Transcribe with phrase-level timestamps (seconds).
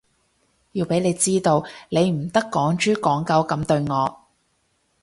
[0.71, 4.25] 要畀你知道，你唔得趕豬趕狗噉對我